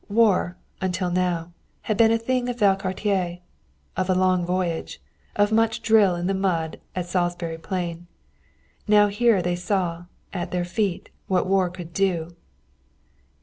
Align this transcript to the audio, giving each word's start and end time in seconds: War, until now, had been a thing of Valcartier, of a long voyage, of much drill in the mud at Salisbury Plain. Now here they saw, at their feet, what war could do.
War, 0.09 0.57
until 0.81 1.11
now, 1.11 1.53
had 1.83 1.95
been 1.95 2.09
a 2.11 2.17
thing 2.17 2.49
of 2.49 2.57
Valcartier, 2.57 3.37
of 3.95 4.09
a 4.09 4.15
long 4.15 4.43
voyage, 4.43 4.99
of 5.35 5.51
much 5.51 5.83
drill 5.83 6.15
in 6.15 6.25
the 6.25 6.33
mud 6.33 6.81
at 6.95 7.05
Salisbury 7.05 7.59
Plain. 7.59 8.07
Now 8.87 9.09
here 9.09 9.43
they 9.43 9.55
saw, 9.55 10.05
at 10.33 10.49
their 10.49 10.65
feet, 10.65 11.11
what 11.27 11.45
war 11.45 11.69
could 11.69 11.93
do. 11.93 12.35